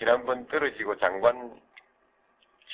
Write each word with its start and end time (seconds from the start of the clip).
지난번 0.00 0.46
떨어지고 0.46 0.96
장관 0.96 1.60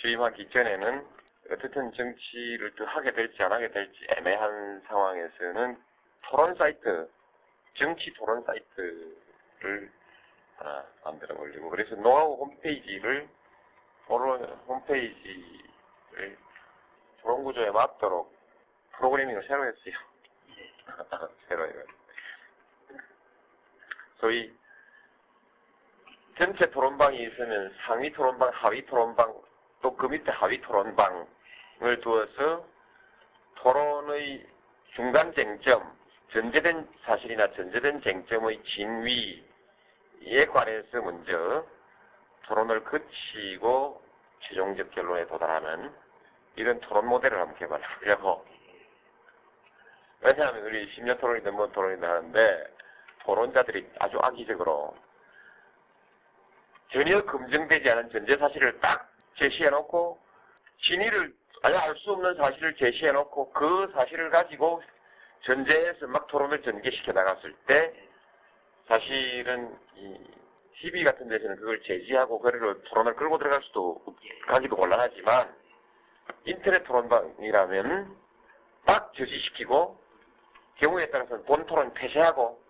취임하기 0.01 0.49
전에는 0.51 1.05
어떻든 1.51 1.93
정치를 1.93 2.73
또 2.77 2.87
하게 2.87 3.11
될지 3.11 3.43
안 3.43 3.51
하게 3.51 3.69
될지 3.69 4.07
애매한 4.17 4.81
상황에서는 4.87 5.77
토론 6.23 6.55
사이트, 6.55 7.11
정치 7.75 8.13
토론 8.15 8.45
사이트를 8.45 9.91
하나 10.55 10.87
만들어 11.03 11.37
올리고 11.41 11.69
그래서 11.69 11.97
노하우 11.97 12.37
홈페이지를 12.37 13.29
토론 14.07 14.45
홈페이지를 14.69 16.39
토론 17.23 17.43
구조에 17.43 17.73
맞도록 17.73 18.33
프로그래밍을 18.93 19.45
새로 19.49 19.67
했어요. 19.67 19.95
새로 21.49 21.67
해요. 21.67 21.83
소위 24.21 24.57
전체 26.37 26.71
토론방이 26.71 27.23
있으면 27.23 27.75
상위 27.87 28.13
토론방, 28.13 28.51
하위 28.53 28.85
토론방, 28.87 29.35
또 29.83 29.97
그 29.97 30.07
밑에 30.07 30.31
하위 30.31 30.61
토론방을 30.61 32.01
두어서 32.03 32.65
토론의 33.57 34.47
중간 34.95 35.33
쟁점, 35.35 35.97
전제된 36.33 36.89
사실이나 37.05 37.51
전제된 37.53 38.03
쟁점의 38.03 38.63
진위에 38.65 40.47
관해서 40.47 41.01
먼저 41.01 41.67
토론을 42.47 42.85
거치고 42.85 44.03
최종적 44.41 44.91
결론에 44.91 45.27
도달하는 45.27 45.93
이런 46.57 46.81
토론 46.81 47.07
모델을 47.07 47.39
한번 47.39 47.57
개발하려고. 47.59 48.45
왜냐하면 50.21 50.65
우리 50.65 50.95
10년 50.97 51.19
토론이 51.21 51.43
넘은 51.43 51.73
토론이 51.73 52.01
나는데 52.01 52.67
토론자들이 53.21 53.89
아주 53.99 54.19
악의적으로 54.21 54.95
전혀 56.93 57.25
검증되지 57.25 57.91
않은 57.91 58.11
전제 58.11 58.37
사실을 58.37 58.79
딱 58.81 59.11
제시해놓고 59.37 60.19
진위를 60.83 61.33
아예 61.63 61.75
알 61.75 61.97
수 61.97 62.13
없는 62.13 62.35
사실을 62.35 62.75
제시해놓고 62.77 63.53
그 63.53 63.91
사실을 63.95 64.31
가지고 64.31 64.83
전제에서 65.43 66.07
막 66.07 66.27
토론을 66.29 66.63
전개시켜 66.63 67.13
나갔을 67.13 67.55
때 67.67 67.93
사실은 68.87 69.77
이 69.97 70.19
TV 70.75 71.05
같은 71.05 71.29
데서는 71.29 71.57
그걸 71.57 71.81
제지하고 71.83 72.39
그를 72.41 72.83
토론을 72.85 73.15
끌고 73.17 73.39
들어갈 73.39 73.63
수도 73.63 74.03
가기도 74.47 74.77
곤란하지만 74.77 75.53
인터넷 76.45 76.85
토론방이라면 76.85 78.17
딱 78.85 79.13
저지시키고 79.15 79.99
경우에 80.77 81.09
따라서는 81.11 81.45
본 81.45 81.67
토론 81.67 81.93
폐쇄하고 81.95 82.61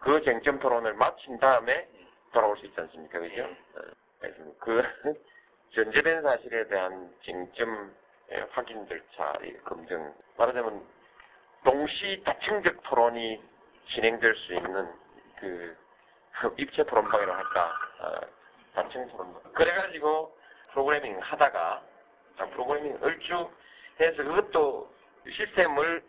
그 0.00 0.22
쟁점 0.24 0.58
토론을 0.58 0.94
마친 0.94 1.38
다음에 1.38 1.88
돌아올 2.32 2.56
수 2.58 2.66
있지 2.66 2.80
않습니까? 2.80 3.18
그죠? 3.18 3.44
어, 3.44 3.80
그래서 4.20 4.38
그 4.60 4.82
전제된 5.74 6.22
사실에 6.22 6.66
대한 6.68 7.12
쟁점 7.22 7.94
확인 8.50 8.86
절차, 8.88 9.34
검증, 9.64 10.12
말하자면 10.36 10.82
동시 11.64 12.22
다층적 12.24 12.82
토론이 12.84 13.42
진행될 13.88 14.34
수 14.34 14.54
있는 14.54 14.88
그 15.38 15.76
입체 16.58 16.84
토론방이라고 16.84 17.32
할까, 17.32 17.72
어, 18.00 18.20
다층 18.74 19.08
토론방. 19.08 19.52
그래가지고 19.52 20.36
프로그래밍 20.72 21.18
하다가 21.20 21.82
자, 22.36 22.46
프로그래밍 22.46 22.98
얼추 23.00 23.50
해서 24.00 24.22
그것도 24.22 24.92
시스템을 25.30 26.02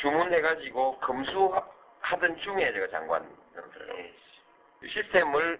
주문해가지고 0.00 0.98
검수하던 0.98 2.36
중에 2.42 2.72
제가 2.72 2.88
장관. 2.88 3.41
시스템을 4.92 5.58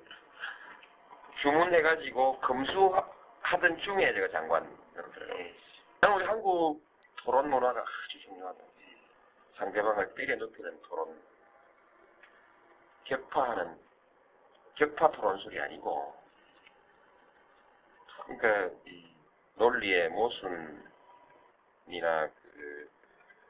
주문해가지고 1.41 2.41
검수하던 2.41 3.79
중에 3.83 4.13
제가 4.13 4.29
장관 4.29 4.65
들어요. 4.93 5.53
나는 6.01 6.17
우리 6.17 6.25
한국 6.27 6.83
토론 7.17 7.49
문화가 7.49 7.81
아주 7.81 8.21
중요하다. 8.23 8.59
상대방을 9.57 10.15
때려 10.15 10.37
눕히는 10.37 10.83
토론. 10.83 11.21
격파하는, 13.05 13.79
격파 14.77 15.11
토론술이 15.13 15.61
아니고, 15.61 16.15
그러니까, 18.25 18.75
이 18.87 19.15
논리의 19.57 20.09
모순이나 20.11 20.83
그, 21.87 22.91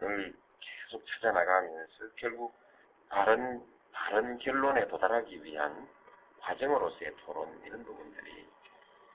를 0.00 0.34
계속 0.60 1.06
찾아나가면서 1.06 2.08
결국 2.16 2.54
바른, 3.08 3.62
바른 3.92 4.38
결론에 4.38 4.86
도달하기 4.88 5.44
위한 5.44 5.88
과정으로서의 6.40 7.14
토론, 7.24 7.62
이런 7.64 7.84
부분들이 7.84 8.48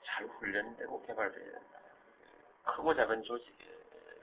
잘 0.04 0.26
훈련되고 0.26 1.06
개발되어야 1.06 1.50
된다. 1.52 1.78
크고 2.64 2.94
작은 2.94 3.22
조직의 3.22 3.68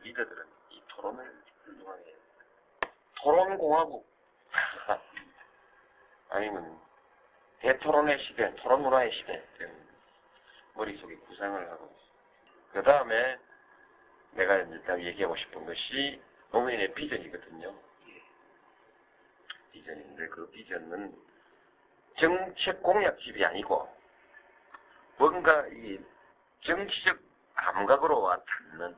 리더들은 0.02 0.46
이 0.72 0.82
토론을 0.88 1.44
훌륭하게. 1.64 2.16
토론공화국, 3.22 4.08
아니면 6.30 6.80
대토론의 7.60 8.20
시대, 8.26 8.54
토론 8.56 8.84
문화의 8.84 9.12
시대, 9.12 9.44
이런 9.60 9.88
머릿속에 10.76 11.16
구상을 11.16 11.72
하고 11.72 11.86
있습니다. 11.86 12.16
그 12.74 12.84
다음에 12.84 13.38
내가 14.32 14.56
일단 14.58 15.02
얘기하고 15.02 15.36
싶은 15.38 15.66
것이 15.66 16.22
노무현의 16.52 16.94
비전이거든요. 16.94 17.74
비전인데 19.76 20.28
그 20.30 20.50
비전은 20.52 21.14
정책 22.18 22.82
공약집이 22.82 23.44
아니고 23.44 23.94
뭔가 25.18 25.68
이 25.68 26.00
정치적 26.62 27.20
감각으로 27.56 28.22
와 28.22 28.38
닿는 28.38 28.96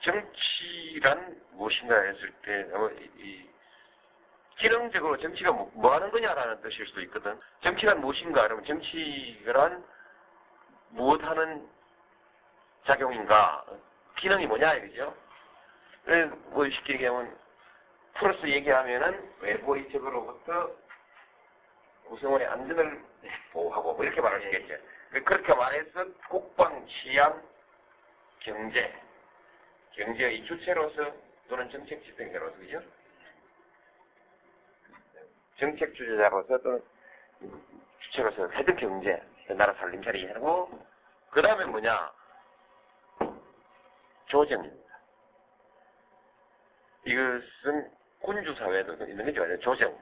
정치란 0.00 1.40
무엇인가 1.52 2.00
했을 2.00 2.32
때 2.42 2.68
아마 2.74 2.90
이, 2.90 3.10
이 3.16 3.50
기능적으로 4.58 5.16
정치가 5.18 5.52
뭐, 5.52 5.70
뭐 5.74 5.94
하는 5.94 6.10
거냐라는 6.10 6.60
뜻일 6.62 6.86
수도 6.86 7.00
있거든. 7.02 7.38
정치란 7.62 8.00
무엇인가 8.00 8.42
그러면 8.42 8.64
정치란 8.64 9.84
무엇 10.90 11.22
하는 11.22 11.68
작용인가 12.86 13.64
기능이 14.18 14.46
뭐냐 14.46 14.74
이거죠. 14.74 15.14
뭐 16.50 16.68
쉽게 16.68 16.94
얘기하면 16.94 17.36
플러스 18.18 18.46
얘기하면은 18.46 19.32
외부의 19.40 19.90
적으로부터 19.90 20.70
구성원의 22.06 22.46
안전을 22.46 23.04
보호하고 23.52 23.94
뭐 23.94 24.04
이렇게 24.04 24.20
말할 24.20 24.40
수 24.40 24.46
있겠죠. 24.46 24.82
그렇게 25.24 25.54
말해서 25.54 26.06
국방, 26.28 26.86
치안, 26.86 27.42
경제, 28.40 28.92
경제의 29.92 30.44
주체로서 30.44 31.12
또는 31.48 31.70
정책 31.70 32.02
집행자로서 32.04 32.56
그죠? 32.56 32.82
정책 35.58 35.94
주제자로서 35.94 36.58
또는 36.58 36.82
주체로서 38.00 38.48
해든 38.48 38.76
경제, 38.76 39.22
나라 39.48 39.72
살림살이 39.74 40.26
하고 40.32 40.70
그 41.30 41.42
다음에 41.42 41.64
뭐냐? 41.66 42.12
조정입니다. 44.26 44.86
이것은 47.04 47.95
군주사회도 48.46 49.04
있는 49.06 49.24
거죠. 49.24 49.42
아니에요? 49.42 49.58
조정. 49.60 49.98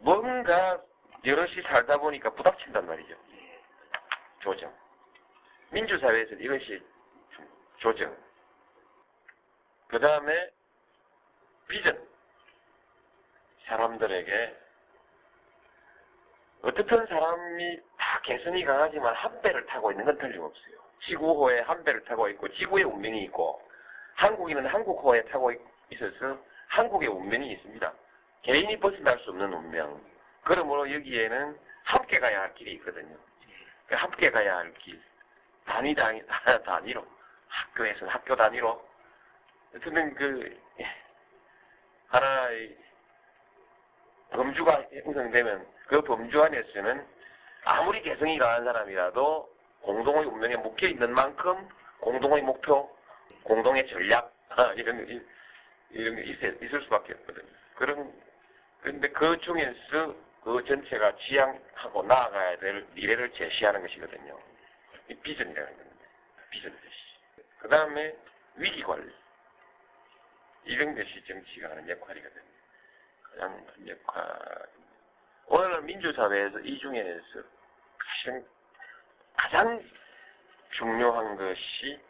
뭔가 0.00 0.80
여럿이 1.24 1.62
살다 1.62 1.98
보니까 1.98 2.30
부닥친단 2.30 2.86
말이죠. 2.86 3.14
조정. 4.40 4.72
민주사회에서 5.70 6.34
이것이 6.34 6.82
조정. 7.78 8.16
그 9.88 9.98
다음에 10.00 10.50
비전. 11.68 12.06
사람들에게 13.66 14.56
어떻든 16.62 17.06
사람이 17.06 17.80
다 17.98 18.20
개성이 18.22 18.64
강하지만 18.64 19.14
한 19.14 19.40
배를 19.42 19.66
타고 19.66 19.90
있는 19.90 20.04
건 20.04 20.18
틀림없어요. 20.18 20.76
지구호에 21.04 21.60
한 21.60 21.84
배를 21.84 22.04
타고 22.04 22.28
있고 22.28 22.48
지구의 22.48 22.84
운명이 22.84 23.24
있고 23.24 23.60
한국인은 24.14 24.66
한국호에 24.66 25.24
타고 25.24 25.52
있어서 25.90 26.38
한국의 26.68 27.08
운명이 27.08 27.52
있습니다. 27.52 27.92
개인이 28.42 28.78
벗어날 28.80 29.18
수 29.20 29.30
없는 29.30 29.52
운명. 29.52 30.00
그러므로 30.42 30.92
여기에는 30.92 31.58
함께 31.84 32.18
가야 32.18 32.42
할 32.42 32.54
길이 32.54 32.72
있거든요. 32.74 33.16
함께 33.90 34.30
가야 34.30 34.58
할 34.58 34.72
길. 34.74 35.00
단위 35.64 35.94
단위, 35.94 36.22
단위로. 36.64 37.04
학교에서는 37.48 38.12
학교 38.12 38.36
단위로. 38.36 38.88
어쨌든 39.74 40.14
그, 40.14 40.58
하나의 42.08 42.76
범주가 44.30 44.84
형성되면 45.04 45.66
그 45.86 46.00
범주 46.02 46.42
안에서는 46.42 47.06
아무리 47.64 48.02
개성이 48.02 48.38
강한 48.38 48.64
사람이라도 48.64 49.48
공동의 49.82 50.24
운명에 50.24 50.56
묶여 50.56 50.86
있는 50.86 51.12
만큼 51.12 51.68
공동의 52.00 52.42
목표, 52.42 52.90
공동의 53.44 53.86
전략, 53.88 54.32
이런, 54.76 55.26
이런 55.90 56.16
게 56.16 56.22
있을, 56.22 56.58
있을 56.62 56.82
수밖에 56.82 57.14
없거든요. 57.14 57.46
그런, 57.76 58.12
그런데 58.80 59.08
그 59.10 59.38
중에서 59.40 60.14
그 60.42 60.64
전체가 60.64 61.16
지향하고 61.16 62.02
나아가야 62.04 62.58
될 62.58 62.86
미래를 62.94 63.32
제시하는 63.32 63.82
것이거든요. 63.82 64.38
이 65.08 65.14
비전이라는 65.14 65.76
겁니다. 65.76 66.06
비전 66.50 66.72
제시. 66.72 67.46
그 67.58 67.68
다음에 67.68 68.14
위기 68.56 68.82
관리. 68.82 69.12
이런 70.64 70.94
것이 70.94 71.24
정치가 71.24 71.70
하는 71.70 71.88
역할이거든요. 71.88 72.44
가장 73.22 73.66
큰 73.66 73.88
역할. 73.88 74.66
오늘날 75.46 75.82
민주사회에서 75.82 76.60
이 76.60 76.78
중에서 76.78 77.42
가장, 77.98 78.44
가장 79.36 79.90
중요한 80.70 81.36
것이 81.36 82.00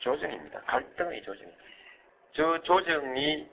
조정입니다. 0.00 0.60
갈등의 0.62 1.22
조정입니다. 1.22 1.62
저 2.34 2.58
조정이 2.62 3.50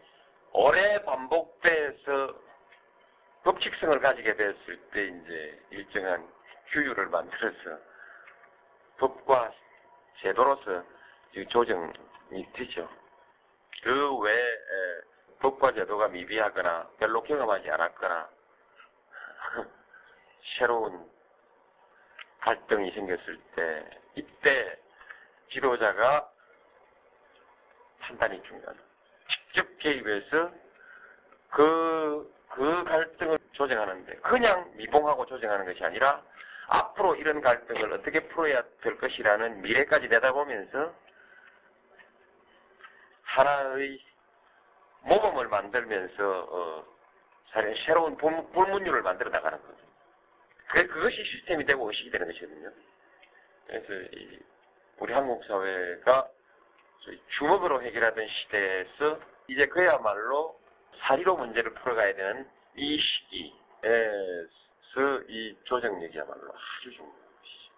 오래 0.53 1.03
반복돼서 1.03 2.33
법칙성을 3.43 3.99
가지게 3.99 4.35
됐을 4.35 4.77
때 4.91 5.07
이제 5.07 5.61
일정한 5.71 6.27
규율을 6.69 7.07
만들어서 7.07 7.79
법과 8.97 9.51
제도로서 10.21 10.83
이 11.35 11.45
조정이 11.47 11.91
되죠. 12.53 12.89
그 13.83 14.17
외에 14.17 14.57
법과 15.39 15.73
제도가 15.73 16.07
미비하거나 16.09 16.89
별로 16.99 17.23
경험하지 17.23 17.69
않았거나 17.69 18.29
새로운 20.57 21.09
갈등이 22.39 22.91
생겼을 22.91 23.39
때 23.55 23.89
이때 24.15 24.79
지도자가 25.51 26.29
판단이 28.09 28.41
중요하다. 28.43 28.79
직접 29.29 29.77
개입해서 29.79 30.51
그, 31.51 32.33
그 32.49 32.83
갈등을 32.83 33.37
조정하는데 33.53 34.15
그냥 34.17 34.71
미봉하고 34.75 35.25
조정하는 35.27 35.65
것이 35.65 35.83
아니라 35.83 36.21
앞으로 36.67 37.15
이런 37.15 37.41
갈등을 37.41 37.93
어떻게 37.93 38.19
풀어야 38.29 38.63
될 38.81 38.97
것이라는 38.97 39.61
미래까지 39.61 40.07
내다보면서 40.07 40.93
하나의 43.23 43.99
모범을 45.03 45.47
만들면서 45.47 46.47
어, 46.49 46.85
새로운 47.85 48.17
불- 48.17 48.47
불문율을 48.51 49.01
만들어 49.01 49.29
나가는 49.29 49.59
거죠. 49.61 49.77
그 50.67 50.87
그것이 50.87 51.23
시스템이 51.23 51.65
되고 51.65 51.87
의식이 51.87 52.11
되는 52.11 52.27
것이거든요. 52.27 52.71
그래서 53.67 53.93
이 54.15 54.39
우리 54.97 55.13
한국 55.13 55.43
사회가 55.45 56.27
주먹으로 57.37 57.81
해결하던 57.81 58.27
시대에서 58.27 59.19
이제 59.47 59.67
그야말로 59.67 60.59
사리로 60.99 61.37
문제를 61.37 61.73
풀어가야 61.75 62.15
되는 62.15 62.49
이 62.75 62.99
시기에서 62.99 64.49
이 65.27 65.57
조정력이야말로 65.63 66.53
아주 66.53 66.91
중요한 66.91 67.15
것이죠. 67.41 67.73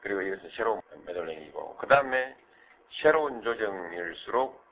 그리고 0.00 0.22
이것은 0.22 0.50
새로운 0.50 0.80
매달랭이고 1.04 1.76
그 1.76 1.86
다음에 1.86 2.36
새로운 3.02 3.42
조정일수록 3.42 4.64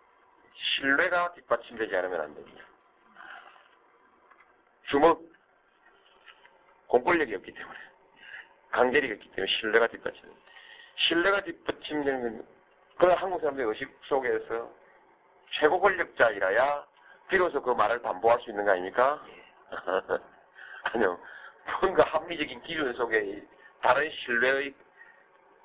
신뢰가 0.54 1.34
뒷받침되지 1.34 1.96
않으면 1.96 2.20
안 2.20 2.34
됩니다. 2.34 2.64
주먹 4.88 5.20
공권력이 6.86 7.34
없기 7.34 7.52
때문에 7.52 7.78
강제력이 8.70 9.14
없기 9.14 9.30
때문에 9.30 9.52
신뢰가 9.60 9.88
뒷받침 9.88 10.22
신뢰가 10.96 11.42
뒷받침되는 11.42 12.22
건 12.22 12.46
그런 12.98 13.16
한국 13.18 13.40
사람들의 13.40 13.68
의식 13.68 13.88
속에서 14.04 14.70
최고 15.50 15.80
권력자이라야 15.80 16.84
비로소 17.28 17.62
그 17.62 17.70
말을 17.70 18.02
담보할 18.02 18.40
수 18.40 18.50
있는 18.50 18.64
거 18.64 18.72
아닙니까? 18.72 19.22
아니요. 20.84 21.18
뭔가 21.80 22.04
합리적인 22.04 22.62
기준 22.62 22.92
속에 22.94 23.42
다른 23.80 24.10
신뢰의 24.10 24.74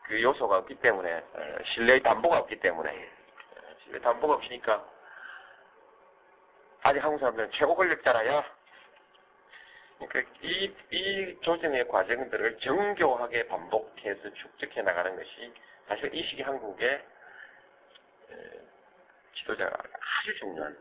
그 0.04 0.22
요소가 0.22 0.58
없기 0.58 0.76
때문에 0.76 1.24
어, 1.34 1.58
신뢰의 1.74 2.02
담보가 2.02 2.40
없기 2.40 2.60
때문에 2.60 2.90
어, 2.90 3.62
신뢰 3.84 4.00
담보가 4.00 4.36
없으니까 4.36 4.84
아직 6.82 7.04
한국 7.04 7.20
사람들은 7.20 7.52
최고 7.52 7.76
권력자라야 7.76 8.44
그러니까 10.00 10.32
이, 10.42 10.74
이 10.92 11.38
조정의 11.42 11.88
과정들을 11.90 12.60
정교하게 12.60 13.48
반복해서 13.48 14.34
축적해 14.34 14.82
나가는 14.82 15.16
것이 15.16 15.54
사실 15.88 16.14
이 16.16 16.24
시기 16.24 16.42
한국의 16.42 16.90
에, 16.90 17.02
지도자가 19.36 19.72
아주 19.76 20.36
중요한. 20.40 20.78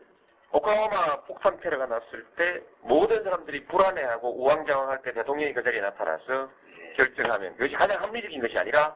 오클라호마 0.51 1.21
폭탄 1.25 1.59
테러가 1.59 1.85
났을 1.85 2.25
때 2.35 2.63
모든 2.81 3.23
사람들이 3.23 3.65
불안해하고 3.65 4.41
우왕좌왕할 4.41 5.01
때 5.03 5.13
대통령이 5.13 5.53
그 5.53 5.63
자리에 5.63 5.79
나타나서 5.81 6.49
결정하면 6.95 7.53
그것이 7.53 7.75
가장 7.75 8.01
합리적인 8.01 8.41
것이 8.41 8.57
아니라 8.57 8.95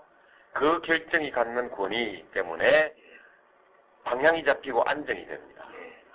그 0.54 0.82
결정이 0.82 1.32
갖는 1.32 1.72
권위 1.72 2.26
때문에 2.32 2.94
방향이 4.04 4.44
잡히고 4.44 4.84
안정이 4.84 5.26
됩니다. 5.26 5.66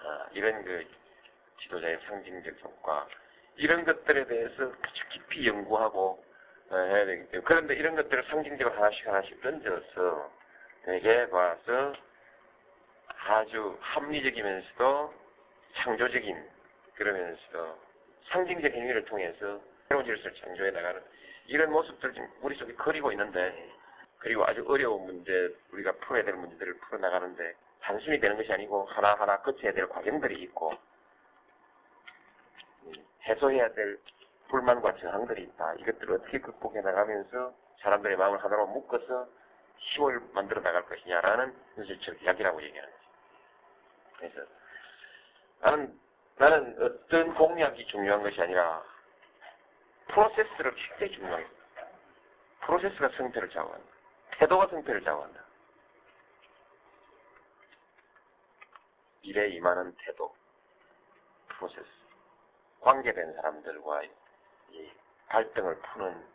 아, 0.05 0.26
이런 0.32 0.64
그 0.64 0.87
지도자의 1.62 1.99
상징적 2.06 2.55
효과 2.64 3.06
이런 3.56 3.84
것들에 3.84 4.26
대해서 4.26 4.73
아주 4.82 5.08
깊이 5.11 5.46
연구하고 5.49 6.25
어, 6.70 6.76
해야 6.76 7.06
되기 7.06 7.29
때문에 7.31 7.44
그런데 7.44 7.75
이런 7.75 7.96
것들을 7.96 8.25
상징적으로 8.25 8.76
하나씩 8.76 9.06
하나씩 9.06 9.41
던져서 9.41 10.31
내게 10.87 11.29
봐서 11.31 11.94
아주 13.26 13.76
합리적이면서도 13.81 15.15
창조적인 15.76 16.49
그러면서도 16.94 17.79
상징적 18.31 18.73
행위를 18.73 19.05
통해서 19.05 19.61
새로운 19.88 20.05
질서를 20.06 20.37
창조해 20.37 20.70
나가는 20.70 21.03
이런 21.47 21.70
모습들 21.73 22.12
지금 22.12 22.29
우리 22.43 22.56
속에 22.56 22.75
그리고 22.75 23.11
있는데 23.12 23.70
그리고 24.19 24.44
아주 24.44 24.65
어려운 24.69 25.06
문제 25.06 25.55
우리가 25.73 25.93
풀어야 25.93 26.25
될 26.25 26.35
문제들을 26.35 26.79
풀어 26.79 26.99
나가는데 26.99 27.55
단순히 27.81 28.19
되는 28.19 28.37
것이 28.37 28.53
아니고 28.53 28.85
하나하나 28.87 29.41
거쳐야 29.41 29.73
될 29.73 29.88
과정들이 29.88 30.43
있고 30.43 30.73
음, 32.85 32.93
해소해야 33.25 33.73
될 33.73 33.99
불만과 34.49 34.97
저항들이 34.97 35.43
있다. 35.43 35.75
이것들을 35.75 36.15
어떻게 36.17 36.38
극복해 36.41 36.81
나가면서 36.81 37.55
사람들의 37.81 38.17
마음을 38.17 38.43
하나로 38.43 38.67
묶어서 38.69 39.29
힘을 39.76 40.20
만들어 40.32 40.61
나갈 40.61 40.85
것이냐라는 40.87 41.55
현실적 41.76 42.23
이야기라고 42.23 42.62
얘기하는. 42.62 42.98
그래서 44.19 44.41
나는 45.61 45.99
나는 46.37 46.76
어떤 46.81 47.35
공약이 47.35 47.87
중요한 47.87 48.23
것이 48.23 48.41
아니라 48.41 48.82
프로세스를 50.09 50.75
굉장히 50.75 51.12
중요하게. 51.12 51.47
프로세스가 52.61 53.09
성패를 53.17 53.51
좌우한다. 53.51 53.87
태도가 54.39 54.67
성패를 54.69 55.03
좌우한다. 55.03 55.41
일에 59.22 59.48
임하는 59.48 59.94
태도, 59.98 60.34
프로세스, 61.48 61.87
관계된 62.81 63.34
사람들과 63.34 64.03
이 64.70 64.91
갈등을 65.29 65.81
푸는 65.81 66.27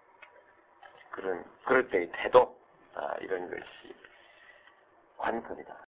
그런 1.12 1.46
그럴 1.64 1.88
때의 1.90 2.12
태도 2.12 2.60
아, 2.96 3.16
이런 3.22 3.50
것이 3.50 3.96
관건이다. 5.18 5.86